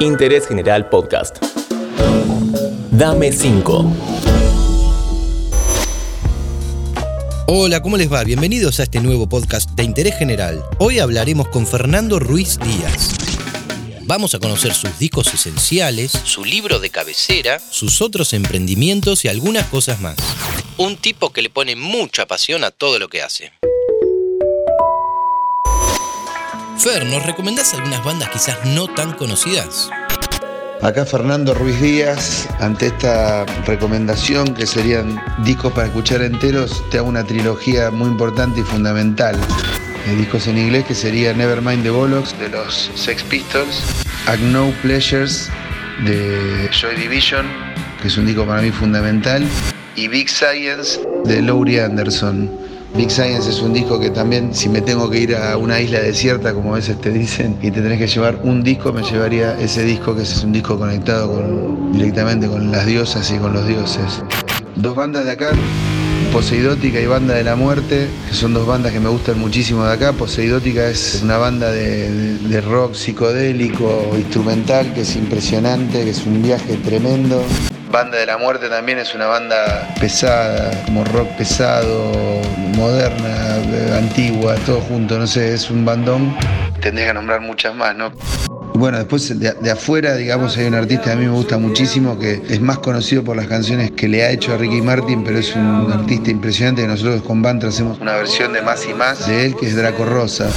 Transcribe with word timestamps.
Interés 0.00 0.46
General 0.46 0.90
Podcast. 0.90 1.38
Dame 2.90 3.32
5. 3.32 3.92
Hola, 7.46 7.80
¿cómo 7.80 7.96
les 7.96 8.12
va? 8.12 8.22
Bienvenidos 8.22 8.78
a 8.78 8.82
este 8.82 9.00
nuevo 9.00 9.26
podcast 9.26 9.70
de 9.70 9.84
Interés 9.84 10.18
General. 10.18 10.62
Hoy 10.78 10.98
hablaremos 10.98 11.48
con 11.48 11.66
Fernando 11.66 12.18
Ruiz 12.18 12.58
Díaz. 12.58 13.14
Vamos 14.02 14.34
a 14.34 14.38
conocer 14.38 14.74
sus 14.74 14.98
discos 14.98 15.32
esenciales, 15.32 16.12
su 16.12 16.44
libro 16.44 16.78
de 16.78 16.90
cabecera, 16.90 17.58
sus 17.58 18.02
otros 18.02 18.34
emprendimientos 18.34 19.24
y 19.24 19.28
algunas 19.28 19.64
cosas 19.68 20.02
más. 20.02 20.16
Un 20.76 20.98
tipo 20.98 21.32
que 21.32 21.40
le 21.40 21.48
pone 21.48 21.74
mucha 21.74 22.26
pasión 22.26 22.64
a 22.64 22.70
todo 22.70 22.98
lo 22.98 23.08
que 23.08 23.22
hace. 23.22 23.50
Fer, 26.86 27.04
¿nos 27.04 27.26
recomendás 27.26 27.74
algunas 27.74 28.04
bandas 28.04 28.28
quizás 28.28 28.64
no 28.64 28.86
tan 28.86 29.12
conocidas? 29.14 29.90
Acá 30.80 31.04
Fernando 31.04 31.52
Ruiz 31.52 31.80
Díaz, 31.80 32.48
ante 32.60 32.86
esta 32.86 33.44
recomendación 33.66 34.54
que 34.54 34.68
serían 34.68 35.20
discos 35.42 35.72
para 35.72 35.88
escuchar 35.88 36.22
enteros, 36.22 36.84
te 36.92 36.98
hago 36.98 37.08
una 37.08 37.24
trilogía 37.24 37.90
muy 37.90 38.08
importante 38.08 38.60
y 38.60 38.62
fundamental. 38.62 39.36
Discos 40.16 40.46
en 40.46 40.58
inglés 40.58 40.84
que 40.84 40.94
sería 40.94 41.32
Nevermind 41.32 41.82
the 41.82 41.90
Bollocks 41.90 42.38
de 42.38 42.50
los 42.50 42.88
Sex 42.94 43.24
Pistols, 43.24 43.82
No 44.52 44.72
Pleasures 44.80 45.50
de 46.04 46.70
Joy 46.70 46.94
Division, 46.94 47.46
que 48.00 48.06
es 48.06 48.16
un 48.16 48.26
disco 48.26 48.46
para 48.46 48.62
mí 48.62 48.70
fundamental, 48.70 49.44
y 49.96 50.06
Big 50.06 50.30
Science 50.30 51.00
de 51.24 51.42
Laurie 51.42 51.82
Anderson. 51.82 52.65
Big 52.96 53.10
Science 53.10 53.50
es 53.50 53.60
un 53.60 53.74
disco 53.74 54.00
que 54.00 54.08
también, 54.08 54.54
si 54.54 54.70
me 54.70 54.80
tengo 54.80 55.10
que 55.10 55.18
ir 55.18 55.36
a 55.36 55.58
una 55.58 55.78
isla 55.78 56.00
desierta, 56.00 56.54
como 56.54 56.72
a 56.72 56.76
veces 56.76 56.98
te 56.98 57.10
dicen, 57.10 57.58
y 57.60 57.70
te 57.70 57.82
tenés 57.82 57.98
que 57.98 58.06
llevar 58.06 58.40
un 58.42 58.62
disco, 58.62 58.90
me 58.90 59.02
llevaría 59.02 59.54
ese 59.60 59.84
disco, 59.84 60.16
que 60.16 60.22
es 60.22 60.42
un 60.42 60.52
disco 60.52 60.78
conectado 60.78 61.76
directamente 61.92 62.46
con 62.48 62.72
las 62.72 62.86
diosas 62.86 63.30
y 63.30 63.36
con 63.36 63.52
los 63.52 63.68
dioses. 63.68 64.22
Dos 64.76 64.96
bandas 64.96 65.26
de 65.26 65.32
acá, 65.32 65.50
Poseidótica 66.32 66.98
y 66.98 67.06
Banda 67.06 67.34
de 67.34 67.44
la 67.44 67.54
Muerte, 67.54 68.08
que 68.28 68.34
son 68.34 68.54
dos 68.54 68.66
bandas 68.66 68.92
que 68.92 69.00
me 69.00 69.10
gustan 69.10 69.38
muchísimo 69.38 69.84
de 69.84 69.92
acá. 69.92 70.14
Poseidótica 70.14 70.88
es 70.88 71.20
una 71.22 71.36
banda 71.36 71.70
de, 71.70 72.60
rock 72.62 72.94
psicodélico, 72.94 74.10
instrumental, 74.16 74.94
que 74.94 75.02
es 75.02 75.16
impresionante, 75.16 76.02
que 76.02 76.10
es 76.10 76.24
un 76.24 76.42
viaje 76.42 76.76
tremendo. 76.78 77.42
Banda 77.96 78.18
de 78.18 78.26
la 78.26 78.36
Muerte 78.36 78.68
también 78.68 78.98
es 78.98 79.14
una 79.14 79.24
banda 79.24 79.88
pesada, 79.98 80.70
como 80.84 81.02
rock 81.02 81.30
pesado, 81.38 82.12
moderna, 82.76 83.96
antigua, 83.96 84.54
todo 84.66 84.82
junto, 84.82 85.18
no 85.18 85.26
sé, 85.26 85.54
es 85.54 85.70
un 85.70 85.86
bandón. 85.86 86.36
Tendría 86.82 87.06
que 87.06 87.14
nombrar 87.14 87.40
muchas 87.40 87.74
más, 87.74 87.96
¿no? 87.96 88.12
Bueno, 88.74 88.98
después 88.98 89.40
de, 89.40 89.70
afuera, 89.70 90.14
digamos, 90.14 90.58
hay 90.58 90.66
un 90.66 90.74
artista 90.74 91.04
que 91.04 91.10
a 91.12 91.16
mí 91.16 91.24
me 91.24 91.30
gusta 91.32 91.56
muchísimo, 91.56 92.18
que 92.18 92.42
es 92.50 92.60
más 92.60 92.80
conocido 92.80 93.24
por 93.24 93.34
las 93.34 93.46
canciones 93.46 93.92
que 93.92 94.08
le 94.08 94.24
ha 94.24 94.30
hecho 94.30 94.52
a 94.52 94.58
Ricky 94.58 94.82
Martin, 94.82 95.24
pero 95.24 95.38
es 95.38 95.56
un 95.56 95.90
artista 95.90 96.30
impresionante 96.30 96.82
que 96.82 96.88
nosotros 96.88 97.22
con 97.22 97.40
Bantra 97.40 97.70
hacemos 97.70 97.98
una 97.98 98.16
versión 98.16 98.52
de 98.52 98.60
Más 98.60 98.86
y 98.86 98.92
Más 98.92 99.26
de 99.26 99.46
él, 99.46 99.56
que 99.56 99.68
es 99.68 99.74
Draco 99.74 100.04
Rosa. 100.04 100.50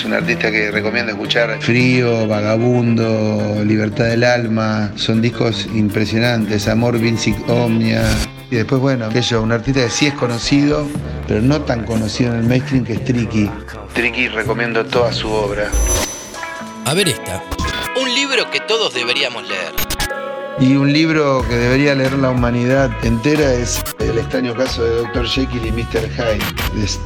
Es 0.00 0.06
un 0.06 0.14
artista 0.14 0.50
que 0.50 0.70
recomiendo 0.70 1.12
escuchar. 1.12 1.60
Frío, 1.60 2.26
Vagabundo, 2.26 3.62
Libertad 3.62 4.06
del 4.06 4.24
Alma, 4.24 4.92
son 4.96 5.20
discos 5.20 5.66
impresionantes. 5.74 6.68
Amor, 6.68 6.98
Vincic 6.98 7.36
Omnia. 7.50 8.02
Y 8.50 8.56
después, 8.56 8.80
bueno, 8.80 9.04
aquello, 9.04 9.42
un 9.42 9.52
artista 9.52 9.84
que 9.84 9.90
sí 9.90 10.06
es 10.06 10.14
conocido, 10.14 10.88
pero 11.28 11.42
no 11.42 11.60
tan 11.60 11.84
conocido 11.84 12.32
en 12.32 12.40
el 12.40 12.46
mainstream, 12.46 12.86
que 12.86 12.94
es 12.94 13.04
Tricky. 13.04 13.50
Tricky 13.92 14.28
recomiendo 14.28 14.86
toda 14.86 15.12
su 15.12 15.30
obra. 15.30 15.68
A 16.86 16.94
ver 16.94 17.10
esta. 17.10 17.42
Un 18.00 18.14
libro 18.14 18.50
que 18.50 18.60
todos 18.60 18.94
deberíamos 18.94 19.46
leer. 19.46 19.89
Y 20.58 20.74
un 20.76 20.92
libro 20.92 21.42
que 21.48 21.54
debería 21.54 21.94
leer 21.94 22.12
la 22.14 22.30
humanidad 22.30 22.90
entera 23.04 23.54
es 23.54 23.82
El 23.98 24.18
extraño 24.18 24.54
caso 24.54 24.82
de 24.82 24.96
Dr. 24.96 25.26
Jekyll 25.26 25.66
y 25.66 25.72
Mr. 25.72 26.08
Hyde 26.10 26.44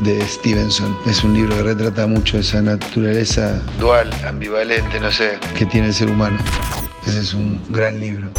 de, 0.00 0.26
Stevenson. 0.26 0.96
Es 1.06 1.22
un 1.22 1.34
libro 1.34 1.56
que 1.56 1.62
retrata 1.62 2.06
mucho 2.06 2.38
esa 2.38 2.62
naturaleza 2.62 3.60
dual, 3.78 4.10
ambivalente, 4.26 4.98
no 4.98 5.12
sé, 5.12 5.38
que 5.56 5.66
tiene 5.66 5.88
el 5.88 5.94
ser 5.94 6.08
humano. 6.08 6.38
Ese 7.06 7.20
es 7.20 7.34
un 7.34 7.60
gran 7.68 8.00
libro. 8.00 8.30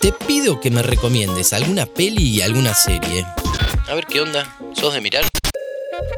Te 0.00 0.12
pido 0.12 0.60
que 0.60 0.70
me 0.70 0.82
recomiendes 0.82 1.52
alguna 1.52 1.86
peli 1.86 2.22
y 2.22 2.40
alguna 2.40 2.74
serie. 2.74 3.26
A 3.88 3.94
ver 3.94 4.06
qué 4.06 4.20
onda. 4.20 4.56
¿Sos 4.72 4.94
de 4.94 5.00
mirar? 5.00 5.24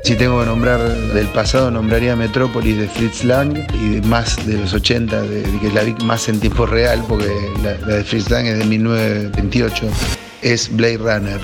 Si 0.03 0.15
tengo 0.17 0.41
que 0.41 0.47
nombrar 0.47 0.81
del 1.13 1.27
pasado, 1.29 1.71
nombraría 1.71 2.17
Metrópolis 2.17 2.79
de 2.79 2.89
Fritz 2.89 3.25
Lang 3.25 3.57
y 3.75 4.01
más 4.07 4.45
de 4.47 4.59
los 4.59 4.73
80, 4.73 5.23
de, 5.23 5.43
que 5.61 5.71
la 5.73 5.83
vi 5.83 5.95
más 6.05 6.29
en 6.29 6.41
tiempo 6.41 6.67
real, 6.67 7.05
porque 7.09 7.29
la, 7.63 7.75
de 7.75 8.05
Fritz 8.05 8.31
Lang 8.31 8.47
es 8.47 8.59
de 8.59 8.65
1928, 8.65 9.89
es 10.43 10.75
Blade 10.75 10.99
Runner. 10.99 11.41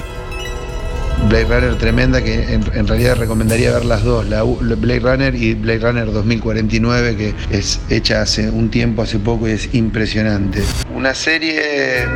Blade 1.29 1.45
Runner 1.45 1.79
tremenda, 1.79 2.23
que 2.23 2.53
en, 2.53 2.87
realidad 2.87 3.17
recomendaría 3.17 3.73
ver 3.73 3.85
las 3.85 4.05
dos, 4.05 4.27
la, 4.29 4.43
Blade 4.43 5.01
Runner 5.01 5.35
y 5.35 5.55
Blade 5.55 5.79
Runner 5.81 6.13
2049, 6.13 7.17
que 7.17 7.35
es 7.51 7.81
hecha 7.91 8.23
hace 8.23 8.51
un 8.51 8.71
tiempo, 8.71 9.03
hace 9.03 9.19
poco 9.19 9.49
y 9.49 9.53
es 9.53 9.75
impresionante. 9.75 10.63
Una 10.95 11.15
serie 11.15 12.07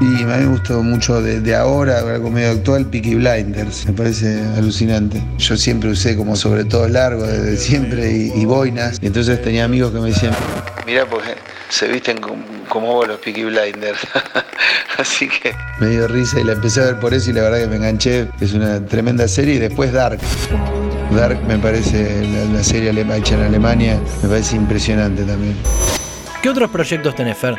y 0.00 0.22
a 0.22 0.26
mí 0.26 0.44
me 0.44 0.46
gustó 0.46 0.82
mucho 0.82 1.20
de, 1.22 1.54
ahora, 1.54 2.00
algo 2.00 2.30
medio 2.30 2.50
actual, 2.50 2.86
Peaky 2.86 3.14
Blinders. 3.14 3.86
Me 3.86 3.92
parece 3.92 4.40
alucinante. 4.56 5.22
Yo 5.38 5.56
siempre 5.56 5.90
usé 5.90 6.16
como 6.16 6.36
sobre 6.36 6.64
todo 6.64 6.88
largo, 6.88 7.26
desde 7.26 7.56
siempre, 7.56 8.10
y, 8.10 8.44
boinas. 8.44 8.98
Y 9.00 9.06
entonces 9.06 9.40
tenía 9.42 9.64
amigos 9.64 9.92
que 9.92 10.00
me 10.00 10.08
decían, 10.08 10.34
mira, 10.86 11.06
pues 11.06 11.24
se 11.68 11.88
visten 11.88 12.18
como, 12.18 12.86
vos 12.86 13.08
los 13.08 13.18
Peaky 13.20 13.44
Blinders. 13.44 14.00
Así 14.98 15.28
que 15.28 15.54
me 15.80 15.88
dio 15.88 16.06
risa 16.06 16.40
y 16.40 16.44
la 16.44 16.52
empecé 16.52 16.80
a 16.80 16.84
ver 16.84 17.00
por 17.00 17.14
eso 17.14 17.30
y 17.30 17.32
la 17.32 17.42
verdad 17.42 17.58
que 17.58 17.66
me 17.66 17.76
enganché. 17.76 18.28
Es 18.40 18.52
una 18.52 18.84
tremenda 18.84 19.26
serie. 19.26 19.54
Y 19.54 19.58
después 19.58 19.92
Dark. 19.92 20.20
Dark 21.14 21.40
me 21.46 21.58
parece, 21.58 22.26
la 22.52 22.62
serie 22.62 22.90
hecha 22.90 23.34
en 23.34 23.42
Alemania, 23.42 24.00
me 24.22 24.28
parece 24.28 24.56
impresionante 24.56 25.22
también. 25.22 25.56
¿Qué 26.42 26.48
otros 26.48 26.70
proyectos 26.70 27.14
tenés, 27.14 27.38
Fer? 27.38 27.54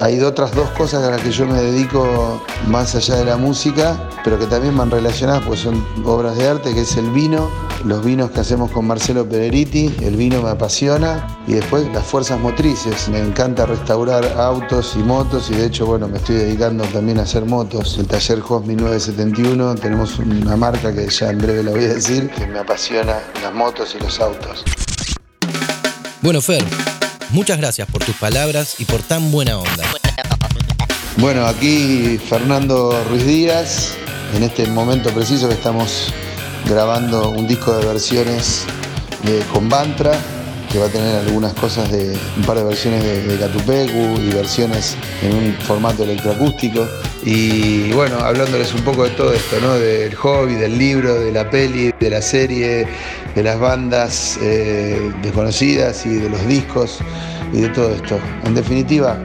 Hay 0.00 0.20
otras 0.20 0.52
dos 0.52 0.68
cosas 0.70 1.04
a 1.04 1.10
las 1.12 1.20
que 1.20 1.30
yo 1.30 1.46
me 1.46 1.54
dedico 1.54 2.44
más 2.66 2.96
allá 2.96 3.14
de 3.14 3.26
la 3.26 3.36
música, 3.36 3.96
pero 4.24 4.36
que 4.40 4.46
también 4.46 4.76
van 4.76 4.90
relacionadas, 4.90 5.44
pues 5.46 5.60
son 5.60 5.86
obras 6.04 6.36
de 6.36 6.48
arte, 6.48 6.74
que 6.74 6.80
es 6.80 6.96
el 6.96 7.10
vino, 7.10 7.48
los 7.84 8.04
vinos 8.04 8.32
que 8.32 8.40
hacemos 8.40 8.72
con 8.72 8.88
Marcelo 8.88 9.24
Pereriti, 9.28 9.94
el 10.02 10.16
vino 10.16 10.42
me 10.42 10.50
apasiona, 10.50 11.38
y 11.46 11.52
después 11.52 11.86
las 11.92 12.04
fuerzas 12.04 12.40
motrices. 12.40 13.08
Me 13.08 13.20
encanta 13.20 13.66
restaurar 13.66 14.24
autos 14.36 14.94
y 14.96 14.98
motos, 14.98 15.48
y 15.50 15.54
de 15.54 15.66
hecho, 15.66 15.86
bueno, 15.86 16.08
me 16.08 16.18
estoy 16.18 16.36
dedicando 16.36 16.82
también 16.86 17.20
a 17.20 17.22
hacer 17.22 17.44
motos. 17.44 17.96
El 17.96 18.08
taller 18.08 18.40
HOS 18.40 18.66
1971, 18.66 19.76
tenemos 19.76 20.18
una 20.18 20.56
marca 20.56 20.92
que 20.92 21.08
ya 21.08 21.30
en 21.30 21.38
breve 21.38 21.62
la 21.62 21.70
voy 21.70 21.84
a 21.84 21.94
decir, 21.94 22.30
que 22.30 22.48
me 22.48 22.58
apasiona 22.58 23.20
las 23.40 23.54
motos 23.54 23.94
y 23.94 24.02
los 24.02 24.18
autos. 24.18 24.64
Bueno, 26.20 26.40
Fer, 26.40 26.64
Muchas 27.30 27.58
gracias 27.58 27.88
por 27.88 28.04
tus 28.04 28.16
palabras 28.16 28.76
y 28.78 28.84
por 28.84 29.02
tan 29.02 29.30
buena 29.30 29.58
onda. 29.58 29.84
Bueno, 31.16 31.46
aquí 31.46 32.18
Fernando 32.18 33.04
Ruiz 33.08 33.24
Díaz, 33.24 33.94
en 34.34 34.42
este 34.42 34.66
momento 34.66 35.10
preciso 35.10 35.48
que 35.48 35.54
estamos 35.54 36.12
grabando 36.66 37.30
un 37.30 37.46
disco 37.46 37.76
de 37.76 37.86
versiones 37.86 38.64
con 39.52 39.68
Bantra, 39.68 40.12
que 40.74 40.80
va 40.80 40.86
a 40.86 40.88
tener 40.88 41.14
algunas 41.28 41.54
cosas 41.54 41.88
de 41.92 42.16
un 42.36 42.42
par 42.42 42.56
de 42.56 42.64
versiones 42.64 43.04
de, 43.04 43.22
de 43.22 43.38
Catupecu 43.38 44.20
y 44.20 44.34
versiones 44.34 44.96
en 45.22 45.32
un 45.32 45.52
formato 45.60 46.02
electroacústico. 46.02 46.84
Y 47.24 47.92
bueno, 47.92 48.18
hablándoles 48.18 48.74
un 48.74 48.80
poco 48.80 49.04
de 49.04 49.10
todo 49.10 49.32
esto, 49.32 49.60
¿no? 49.60 49.74
Del 49.74 50.12
hobby, 50.16 50.54
del 50.54 50.76
libro, 50.76 51.14
de 51.14 51.30
la 51.30 51.48
peli, 51.48 51.92
de 52.00 52.10
la 52.10 52.20
serie, 52.20 52.88
de 53.36 53.42
las 53.44 53.60
bandas 53.60 54.36
eh, 54.42 55.12
desconocidas 55.22 56.04
y 56.06 56.16
de 56.16 56.28
los 56.28 56.44
discos 56.48 56.98
y 57.52 57.60
de 57.60 57.68
todo 57.68 57.94
esto. 57.94 58.18
En 58.44 58.56
definitiva, 58.56 59.16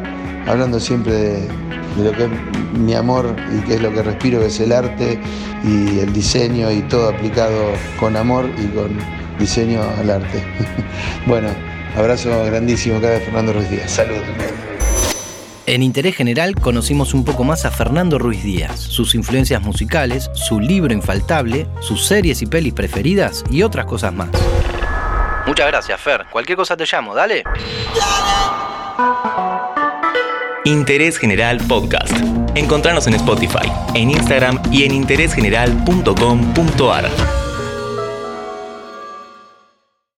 hablando 0.45 0.79
siempre 0.79 1.13
de, 1.13 1.47
lo 1.97 2.11
que 2.11 2.25
es 2.25 2.29
mi 2.77 2.93
amor 2.93 3.35
y 3.57 3.61
qué 3.61 3.73
es 3.73 3.81
lo 3.81 3.91
que 3.91 4.03
respiro, 4.03 4.39
que 4.39 4.45
es 4.45 4.59
el 4.59 4.71
arte 4.71 5.19
y 5.63 5.97
el 5.97 6.13
diseño 6.13 6.71
y 6.71 6.81
todo 6.83 7.09
aplicado 7.09 7.71
con 7.99 8.15
amor 8.15 8.47
y 8.59 8.67
con 8.67 9.18
diseño 9.39 9.81
al 9.99 10.09
arte. 10.09 10.43
bueno, 11.25 11.49
abrazo 11.95 12.43
grandísimo 12.45 12.97
acá 12.97 13.09
de 13.09 13.19
Fernando 13.21 13.53
Ruiz 13.53 13.69
Díaz. 13.69 13.91
Salud. 13.91 14.17
En 15.65 15.83
Interés 15.83 16.15
General 16.15 16.55
conocimos 16.55 17.13
un 17.13 17.23
poco 17.23 17.43
más 17.43 17.63
a 17.65 17.69
Fernando 17.69 18.17
Ruiz 18.17 18.43
Díaz, 18.43 18.79
sus 18.79 19.13
influencias 19.13 19.61
musicales, 19.61 20.31
su 20.33 20.59
libro 20.59 20.91
infaltable, 20.93 21.67
sus 21.79 22.07
series 22.07 22.41
y 22.41 22.47
pelis 22.47 22.73
preferidas 22.73 23.43
y 23.51 23.61
otras 23.61 23.85
cosas 23.85 24.11
más. 24.11 24.29
Muchas 25.45 25.67
gracias, 25.67 26.01
Fer. 26.01 26.25
Cualquier 26.31 26.57
cosa 26.57 26.75
te 26.75 26.85
llamo, 26.91 27.13
dale. 27.13 27.43
Interés 30.65 31.19
General 31.19 31.59
Podcast. 31.67 32.13
Encontrarnos 32.55 33.05
en 33.07 33.13
Spotify, 33.13 33.71
en 33.93 34.09
Instagram 34.09 34.59
y 34.71 34.85
en 34.85 34.93
interésgeneral.com.ar. 34.93 37.28